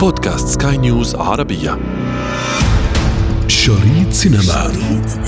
[0.00, 1.78] بودكاست سكاي نيوز عربية.
[3.48, 4.42] شريط سينما.
[4.42, 5.26] شريط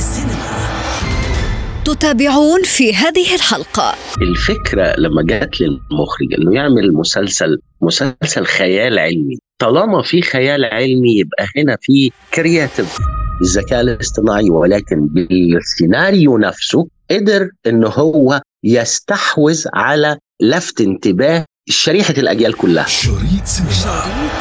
[1.85, 3.95] تتابعون في هذه الحلقة.
[4.23, 9.39] الفكرة لما جات للمخرج إنه يعمل مسلسل مسلسل خيال علمي.
[9.59, 12.99] طالما في خيال علمي يبقى هنا في creative
[13.43, 22.87] الذكاء الاصطناعي ولكن بالسيناريو نفسه قدر إنه هو يستحوذ على لفت انتباه شريحة الأجيال كلها
[22.87, 24.41] شريط سينما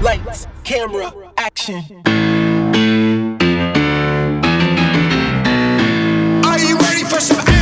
[0.00, 1.82] Lights, camera, action.
[7.48, 7.57] إن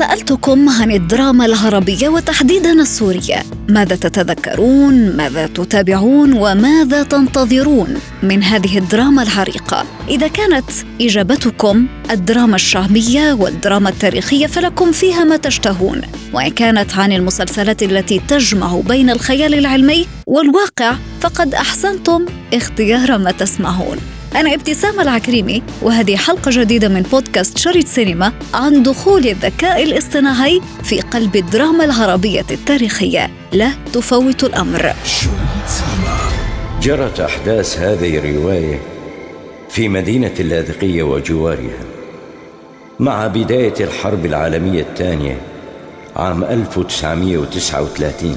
[0.00, 3.42] سألتكم عن الدراما العربية وتحديدا السورية.
[3.68, 13.32] ماذا تتذكرون؟ ماذا تتابعون؟ وماذا تنتظرون من هذه الدراما العريقة؟ إذا كانت إجابتكم الدراما الشعبية
[13.32, 16.00] والدراما التاريخية فلكم فيها ما تشتهون.
[16.32, 23.98] وإن كانت عن المسلسلات التي تجمع بين الخيال العلمي والواقع فقد أحسنتم اختيار ما تسمعون.
[24.36, 31.00] أنا ابتسام العكريمي وهذه حلقة جديدة من بودكاست شريط سينما عن دخول الذكاء الاصطناعي في
[31.00, 33.30] قلب الدراما العربية التاريخية.
[33.52, 34.94] لا تفوت الأمر.
[36.82, 38.80] جرت أحداث هذه الرواية
[39.70, 41.84] في مدينة اللاذقية وجوارها
[43.00, 45.38] مع بداية الحرب العالمية الثانية
[46.16, 48.36] عام 1939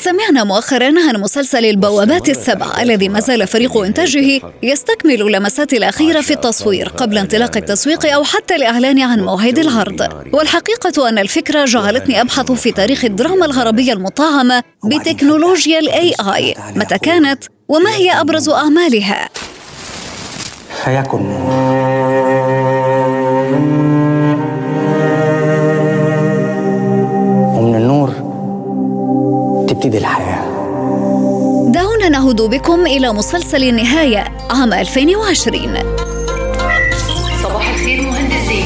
[0.00, 6.32] سمعنا مؤخرا عن مسلسل البوابات السبع الذي ما زال فريق إنتاجه يستكمل اللمسات الأخيرة في
[6.32, 10.08] التصوير قبل انطلاق التسويق أو حتى الإعلان عن موعد العرض.
[10.32, 17.44] والحقيقة أن الفكرة جعلتني أبحث في تاريخ الدراما العربيه المطعمه بتكنولوجيا الاي اي متى كانت
[17.68, 19.28] وما هي أبرز أعمالها.
[20.84, 21.44] فيكن
[29.84, 30.44] تبتدي الحياة.
[31.68, 35.74] دعونا نهد بكم إلى مسلسل النهاية عام 2020
[37.42, 38.64] صباح الخير مهندسين.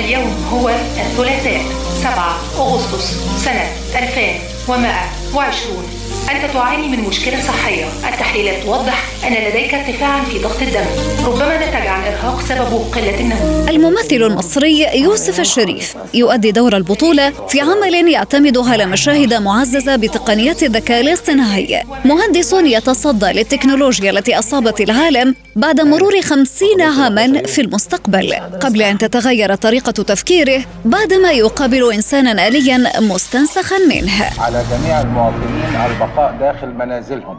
[0.00, 1.60] اليوم هو الثلاثاء
[2.02, 3.14] 7 أغسطس
[3.44, 3.66] سنة
[4.02, 7.84] 2120 أنت تعاني من مشكلة صحية.
[7.84, 10.84] التحليلات توضح أن لديك ارتفاعا في ضغط الدم.
[11.26, 17.60] ربما نتج عن إرهاق سببه قلة النوم الممثل المصري يوسف الشريف يؤدي دور البطولة في
[17.60, 21.82] عمل يعتمد على مشاهد معززة بتقنيات الذكاء الاصطناعي.
[22.04, 28.34] مهندس يتصدى للتكنولوجيا التي أصابت العالم بعد مرور خمسين عاما في المستقبل.
[28.60, 34.30] قبل أن تتغير طريقة تفكيره بعدما يقابل إنسانا آليا مستنسخا منه.
[34.38, 37.36] على جميع المواطنين البقاء داخل منازلهم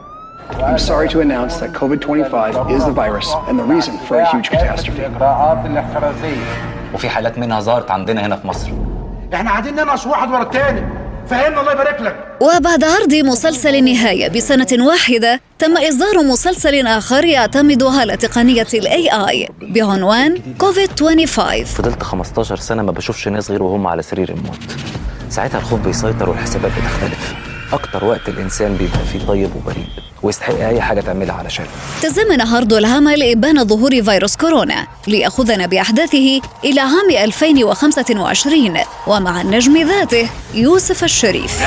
[0.52, 4.50] I'm sorry to announce that COVID-25 is the virus and the reason for a huge
[4.50, 5.02] catastrophe.
[6.94, 8.70] وفي حالات منها ظهرت عندنا هنا في مصر.
[9.34, 10.84] إحنا قاعدين ننقص واحد ورا الثاني.
[11.28, 12.16] فهمنا الله يبارك لك.
[12.42, 19.50] وبعد عرض مسلسل النهاية بسنة واحدة تم إصدار مسلسل آخر يعتمد على تقنية الاي اي
[19.62, 24.76] بعنوان كوفيد 25 فضلت 15 سنة ما بشوفش ناس غير وهم على سرير الموت
[25.30, 29.86] ساعتها الخوف بيسيطر والحسابات بتختلف أكتر وقت الإنسان بيبقى فيه طيب وبريء
[30.24, 31.68] ويستحق أي حاجة تعملها علشانه.
[32.02, 40.30] تزامن عرض العمل ابان ظهور فيروس كورونا ليأخذنا بأحداثه إلى عام 2025 ومع النجم ذاته
[40.54, 41.62] يوسف الشريف.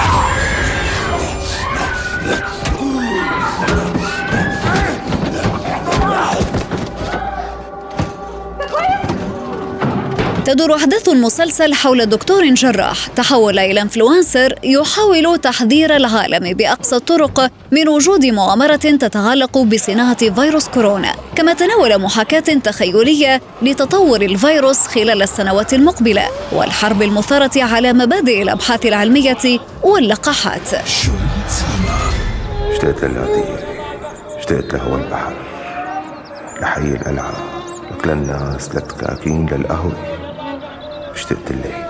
[10.46, 13.06] تدور أحداث المسلسل حول دكتور جراح.
[13.06, 21.14] تحول إلى انفلونسر يحاول تحذير العالم بأقصى الطرق من وجود مؤامرة تتعلق بصناعة فيروس كورونا.
[21.34, 26.28] كما تناول محاكاة تخيلية لتطور الفيروس خلال السنوات المقبلة.
[26.52, 30.74] والحرب المثارة على مبادئ الأبحاث العلمية واللقاحات.
[32.70, 33.64] اشتقت للعطير
[34.38, 35.36] اشتقت لهوى البحر.
[36.60, 37.32] لحي القلعة
[37.90, 40.25] لك للناس للتكاكين للقهوة
[41.26, 41.86] اشتقت لك.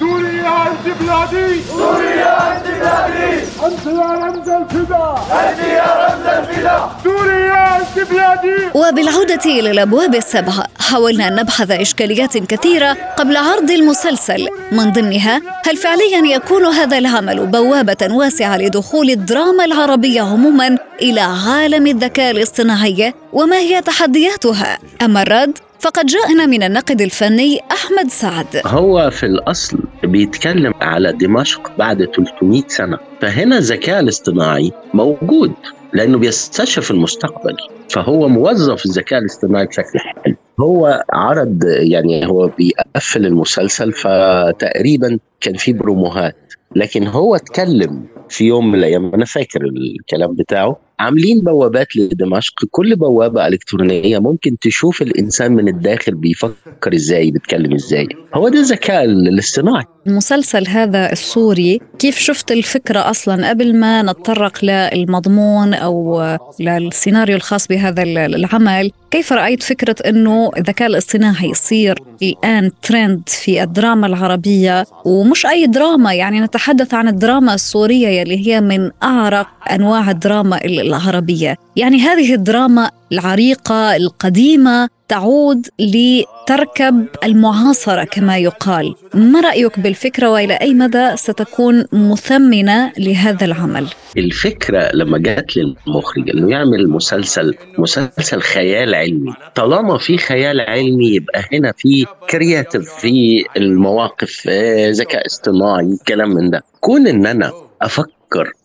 [0.00, 7.76] سوريا أنت بلادي سوريا أنت بلادي أنت يا رمز الفداء أنت يا رمز الفداء سوريا
[7.76, 14.48] أنت بلادي وبالعودة إلى الأبواب السبعة حاولنا أن نبحث إشكاليات كثيرة قبل عرض المسلسل.
[14.72, 21.86] من ضمنها هل فعليا يكون هذا العمل بوابة واسعة لدخول الدراما العربية عموما إلى عالم
[21.86, 28.46] الذكاء الاصطناعي وما هي تحدياتها؟ أما الرد؟ فقد جاءنا من الناقد الفني أحمد سعد.
[28.66, 35.52] هو في الأصل بيتكلم على دمشق بعد 300 سنة فهنا الذكاء الاصطناعي موجود
[35.92, 37.56] لأنه بيستشف المستقبل
[37.90, 40.34] فهو موظف الذكاء الاصطناعي بشكل حلو.
[40.60, 46.36] هو عرض يعني هو بيقفل المسلسل فتقريبا كان في بروموهات
[46.76, 52.54] لكن هو اتكلم في يوم من الأيام أنا فاكر الكلام بتاعه عاملين بوابات لدمشق.
[52.70, 58.08] كل بوابة إلكترونية ممكن تشوف الإنسان من الداخل بيفكر إزاي بيتكلم إزاي.
[58.34, 59.84] هو ده الذكاء الاصطناعي.
[60.06, 66.22] المسلسل هذا السوري كيف شفت الفكرة أصلا قبل ما نتطرق للمضمون أو
[66.60, 74.06] للسيناريو الخاص بهذا العمل؟ كيف رأيت فكرة أنه الذكاء الاصطناعي يصير الآن ترند في الدراما
[74.06, 80.64] العربية؟ ومش أي دراما يعني نتحدث عن الدراما السورية يلي هي من أعرق أنواع الدراما
[80.64, 81.56] العربية.
[81.76, 88.94] يعني هذه الدراما العريقة القديمة تعود لتركب المعاصرة كما يقال.
[89.14, 93.86] ما رأيك بالفكرة وإلى أي مدى ستكون مثمنة لهذا العمل؟
[94.16, 99.32] الفكرة لما جات للمخرج أنه يعمل مسلسل مسلسل خيال علمي.
[99.54, 106.50] طالما في خيال علمي يبقى هنا في كرياتيف في المواقف آه، ذكاء اصطناعي كلام من
[106.50, 106.62] ده.
[106.80, 107.52] كون إن أنا
[107.82, 108.19] أفكر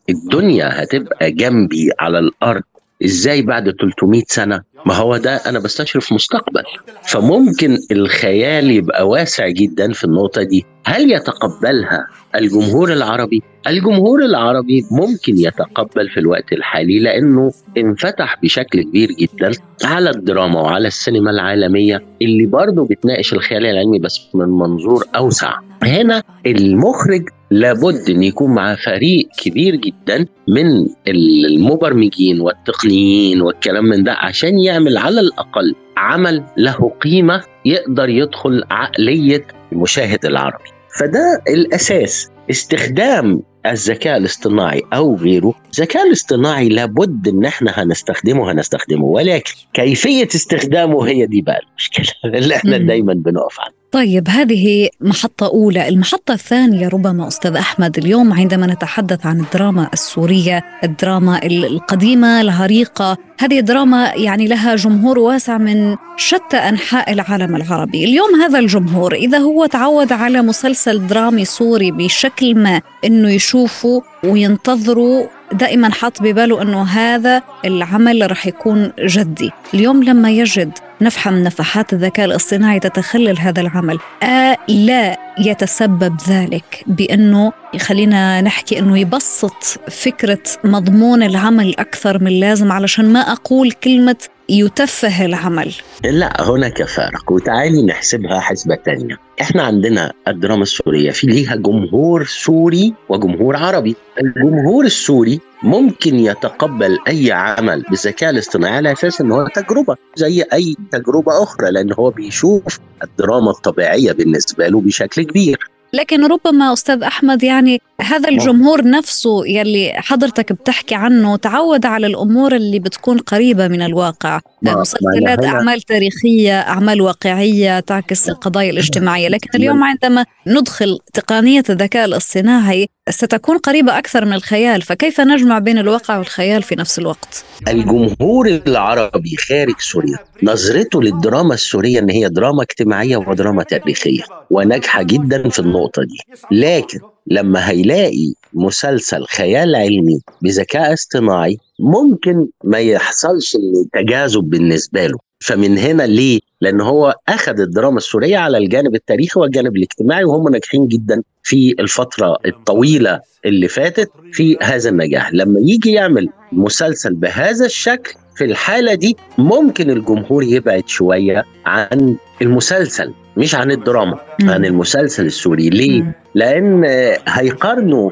[0.09, 2.63] الدنيا هتبقى جنبي على الأرض
[3.05, 6.63] إزاي بعد 300 سنة؟ ما هو ده أنا بستشرف مستقبل.
[7.03, 10.65] فممكن الخيال يبقى واسع جدا في النقطة دي.
[10.85, 19.09] هل يتقبلها الجمهور العربي؟ الجمهور العربي ممكن يتقبل في الوقت الحالي لأنه انفتح بشكل كبير
[19.11, 19.51] جدا
[19.83, 25.53] على الدراما وعلى السينما العالمية اللي برضه بتناقش الخيال العلمي بس من منظور أوسع.
[25.83, 34.13] هنا المخرج لابد إن يكون مع فريق كبير جدا من المبرمجين والتقنيين والكلام من ده
[34.13, 40.69] عشان يعمل على الأقل عمل له قيمة يقدر يدخل عقلية المشاهد العربي.
[40.99, 42.29] فده الأساس.
[42.49, 51.07] استخدام الذكاء الاصطناعي أو غيره الذكاء الاصطناعي لابد إن إحنا هنستخدمه هنستخدمه ولكن كيفية استخدامه
[51.07, 52.07] هي دي بقى المشكلة
[52.39, 55.89] اللي إحنا دايما بنقف عنها طيب هذه محطة أولى.
[55.89, 63.59] المحطة الثانية ربما أستاذ أحمد اليوم عندما نتحدث عن الدراما السورية الدراما القديمة العريقة هذه
[63.59, 68.03] الدراما يعني لها جمهور واسع من شتى أنحاء العالم العربي.
[68.03, 75.27] اليوم هذا الجمهور إذا هو تعود على مسلسل درامي سوري بشكل ما أنه يشوفه وينتظروا
[75.53, 79.51] دائما حاط بباله إنه هذا العمل رح يكون جدي.
[79.73, 80.71] اليوم لما يجد
[81.01, 83.99] نفحة من نفحات الذكاء الاصطناعي تتخلل هذا العمل.
[84.23, 92.71] آه لا يتسبب ذلك بأنه خلينا نحكي أنه يبسط فكرة مضمون العمل أكثر من اللازم
[92.71, 94.15] علشان ما أقول كلمة
[94.49, 95.73] يتفه العمل.
[96.03, 99.17] لا هناك فارق وتعالي نحسبها حسبة تانية.
[99.41, 103.95] إحنا عندنا الدراما السورية في ليها جمهور سوري وجمهور عربي.
[104.21, 110.75] الجمهور السوري ممكن يتقبل أي عمل بالذكاء الاصطناعي على أساس إن هو تجربة زي أي
[110.91, 115.59] تجربة أخرى لأن هو بيشوف الدراما الطبيعية بالنسبة له بشكل كبير.
[115.93, 122.55] لكن ربما أستاذ أحمد يعني هذا الجمهور نفسه يلي حضرتك بتحكي عنه تعود على الأمور
[122.55, 129.27] اللي بتكون قريبة من الواقع مسلسلات أعمال تاريخية أعمال واقعية تعكس القضايا الاجتماعية.
[129.27, 134.81] لكن اليوم عندما ندخل تقنية الذكاء الاصطناعي ستكون قريبة أكثر من الخيال.
[134.81, 141.99] فكيف نجمع بين الواقع والخيال في نفس الوقت؟ الجمهور العربي خارج سوريا نظرته للدراما السورية
[141.99, 146.17] إن هي دراما اجتماعية ودراما تاريخية وناجحة جدا في النقطة دي.
[146.51, 153.57] لكن لما هيلاقي مسلسل خيال علمي بذكاء اصطناعي ممكن ما يحصلش
[153.93, 155.17] تجاذب بالنسبة له.
[155.39, 160.87] فمن هنا ليه؟ لأن هو أخذ الدراما السورية على الجانب التاريخي والجانب الاجتماعي وهم ناجحين
[160.87, 168.13] جدا في الفترة الطويلة اللي فاتت في هذا النجاح، لما يجي يعمل مسلسل بهذا الشكل
[168.35, 173.13] في الحالة دي ممكن الجمهور يبعد شوية عن المسلسل.
[173.37, 174.49] مش عن الدراما مم.
[174.49, 176.13] عن المسلسل السوري ليه؟ مم.
[176.35, 176.83] لأن
[177.27, 178.11] هيقارنوا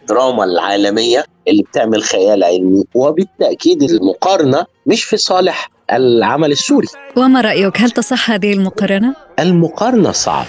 [0.00, 7.80] الدراما العالمية اللي بتعمل خيال علمي وبالتأكيد المقارنة مش في صالح العمل السوري وما رأيك
[7.80, 10.46] هل تصح هذه المقارنة المقارنة صعب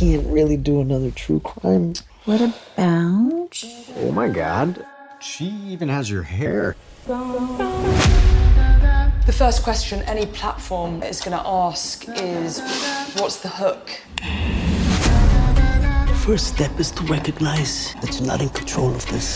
[0.00, 1.94] Can't really do another true crime.
[2.26, 3.54] What about?
[4.04, 4.68] Oh my god.
[5.20, 6.76] She even has your hair.
[9.26, 12.60] The first question any platform is going to ask is
[13.16, 13.90] what's the hook?
[16.26, 19.26] first step is to recognize that you're not in control of this.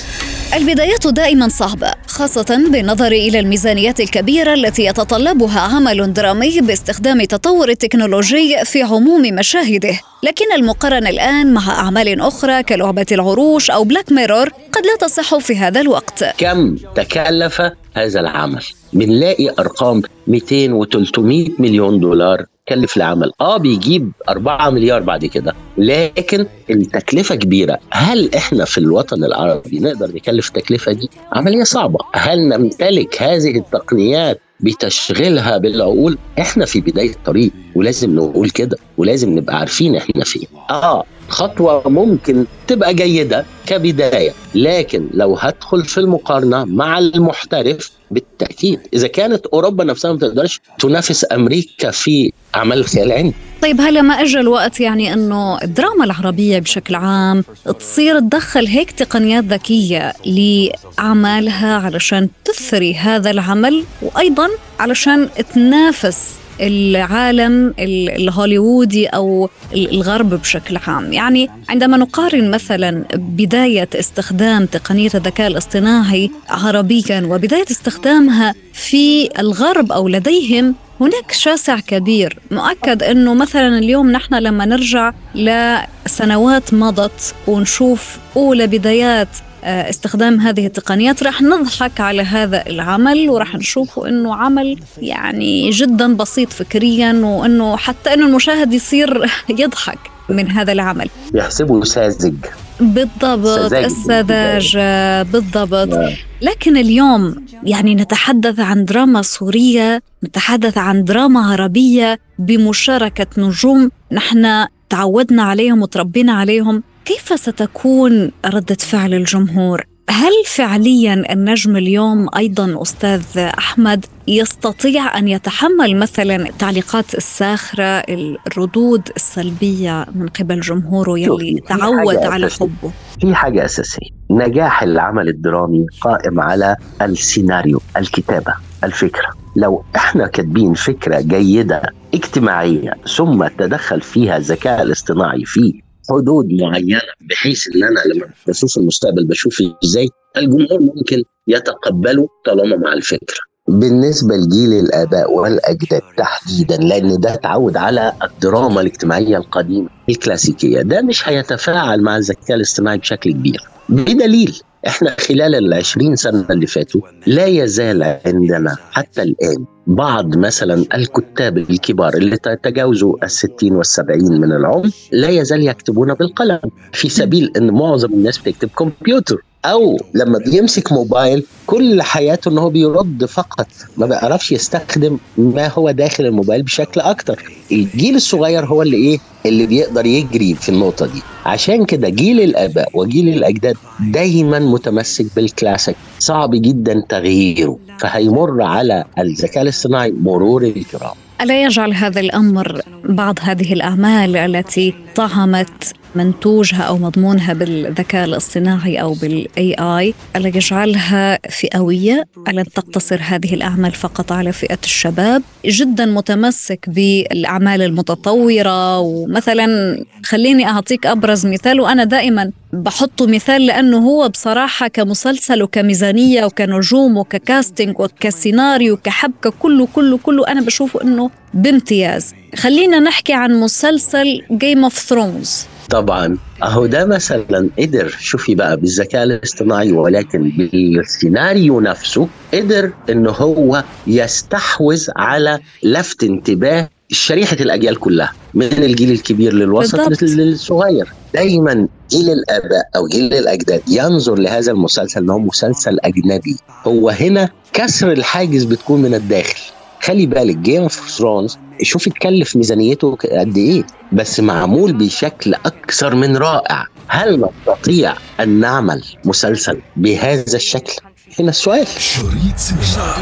[0.55, 8.65] البدايات دائما صعبة خاصة بالنظر إلى الميزانيات الكبيرة التي يتطلبها عمل درامي باستخدام تطور التكنولوجي
[8.65, 14.87] في عموم مشاهده لكن المقارنة الآن مع أعمال أخرى كلعبة العروش أو بلاك ميرور قد
[14.87, 17.63] لا تصح في هذا الوقت كم تكلف
[17.95, 18.65] هذا العمل.
[18.93, 21.21] بنلاقي أرقام 200 و300
[21.61, 23.33] مليون دولار كلف العمل.
[23.41, 25.55] آه بيجيب 4 مليار بعد كده.
[25.79, 27.79] لكن التكلفة كبيرة.
[27.91, 31.99] هل إحنا في الوطن العربي نقدر نكلف التكلفه دي؟ عملية صعبة.
[32.13, 37.51] هل نمتلك هذه التقنيات بتشغيلها بالعقول؟ إحنا في بداية الطريق.
[37.75, 38.77] ولازم نقول كده.
[38.99, 40.47] ولازم نبقى عارفين إحنا فين.
[40.71, 48.81] آه خطوة ممكن تبقى جيدة كبداية لكن لو هدخل في المقارنة مع المحترف بالتأكيد.
[48.95, 53.33] إذا كانت أوروبا نفسها ما تقدرش تنافس أمريكا في أعمال الخيال العلمي
[53.63, 57.45] طيب هلا ما اجى الوقت يعني أنه الدراما العربية بشكل عام
[57.79, 64.49] تصير تدخل هيك تقنيات ذكية لأعمالها علشان تثري هذا العمل وأيضا
[64.81, 75.11] علشان تنافس العالم الهوليوودي أو الغرب بشكل عام، يعني عندما نقارن مثلا بداية استخدام تقنية
[75.15, 82.39] الذكاء الاصطناعي عربيا وبداية استخدامها في الغرب أو لديهم هناك شاسع كبير.
[82.51, 89.29] مؤكد إنه مثلا اليوم نحن لما نرجع لسنوات مضت ونشوف أولى بدايات
[89.65, 91.23] استخدام هذه التقنيات.
[91.23, 98.15] رح نضحك على هذا العمل ورح نشوفه إنه عمل يعني جدا بسيط فكريا وإنه حتى
[98.15, 99.99] إنه المشاهد يصير يضحك
[100.29, 101.11] من هذا العمل.
[101.35, 102.35] يحسبه ساذج.
[102.81, 105.89] بالضبط السذاجة بالضبط.
[105.89, 106.13] نعم.
[106.43, 113.91] لكن اليوم يعني نتحدث عن دراما سورية نتحدث عن دراما عربية بمشاركة نجوم.
[114.13, 116.83] نحن تعودنا عليهم وتربينا عليهم.
[117.11, 125.97] كيف ستكون ردة فعل الجمهور؟ هل فعليا النجم اليوم أيضا أستاذ أحمد يستطيع أن يتحمل
[125.97, 128.03] مثلا التعليقات الساخرة
[128.47, 134.11] الردود السلبية من قبل جمهوره يلي تعود على حبه؟ في حاجة أساسية.
[134.31, 139.31] نجاح العمل الدرامي قائم على السيناريو الكتابة الفكرة.
[139.57, 141.83] لو إحنا كاتبين فكرة جيدة
[142.15, 149.25] اجتماعية ثم تدخل فيها الذكاء الاصطناعي في حدود معينة بحيث إن أنا لما بشوف المستقبل
[149.27, 153.37] بشوف إزاي الجمهور ممكن يتقبله طالما مع الفكرة.
[153.69, 161.29] بالنسبة لجيل الآباء والأجداد تحديدا لأن ده تعود على الدراما الاجتماعية القديمة الكلاسيكية ده مش
[161.29, 163.59] هيتفاعل مع الذكاء الاصطناعي بشكل كبير.
[163.89, 171.59] بدليل إحنا خلال العشرين سنة اللي فاتوا لا يزال عندنا حتى الآن بعض مثلا الكتاب
[171.59, 176.61] الكبار اللي تجاوزوا الستين والسبعين من العمر لا يزال يكتبون بالقلم
[176.93, 179.43] في سبيل إن معظم الناس بتكتب كمبيوتر.
[179.65, 185.91] أو لما بيمسك موبايل كل حياته إن هو بيرد فقط ما بيعرفش يستخدم ما هو
[185.91, 187.53] داخل الموبايل بشكل أكتر.
[187.73, 191.23] الجيل الصغير هو اللي إيه؟ اللي بيقدر يجري في النقطة دي.
[191.47, 197.79] عشان كده جيل الآباء وجيل الأجداد دايما متمسك بالكلاسيك صعب جدا تغييره.
[198.01, 201.15] فهيمر على الذكاء الاصطناعي مرور الكرام.
[201.41, 209.13] ألا يجعل هذا الأمر بعض هذه الأعمال التي طعمت منتوجها أو مضمونها بالذكاء الاصطناعي أو
[209.13, 216.89] بال AI ألا يجعلها فئوية؟ ألا تقتصر هذه الأعمال فقط على فئة الشباب؟ جدا متمسك
[216.89, 218.99] بالأعمال المتطورة.
[218.99, 227.17] ومثلا خليني أعطيك أبرز مثال وأنا دائما بحطه مثال لأنه هو بصراحة كمسلسل وكميزانية وكنجوم
[227.17, 232.35] وك casting وكسيناريو وكحبكة كله كله كله أنا بشوفه إنه بامتياز.
[232.57, 236.39] خلينا نحكي عن مسلسل Game of Thrones طبعا.
[236.63, 245.09] أهو ده مثلا قدر شوفي بقى بالذكاء الاصطناعي ولكن بالسيناريو نفسه قدر إن هو يستحوذ
[245.17, 251.09] على لفت انتباه شريحة الأجيال كلها من الجيل الكبير للوسط للصغير.
[251.35, 256.57] دايما جيل الآباء أو جيل الأجداد ينظر لهذا المسلسل انه مسلسل أجنبي.
[256.87, 259.61] هو هنا كسر الحاجز بتكون من الداخل.
[260.03, 266.37] خلي بالك Game of Thrones شوف اتكلف ميزانيته قد إيه بس معمول بشكل أكثر من
[266.37, 266.87] رائع.
[267.09, 270.93] هل نستطيع أن نعمل مسلسل بهذا الشكل؟
[271.39, 271.87] هنا السؤال.
[271.87, 273.17] شريط سينما.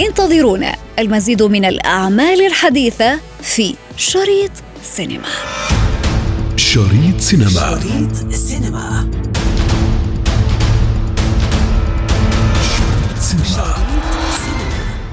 [0.00, 0.76] انتظرونا.
[0.98, 4.50] المزيد من الأعمال الحديثة في شريط
[4.82, 5.28] سينما.
[6.56, 7.80] شريط سينما.
[7.80, 9.10] شريط سينما.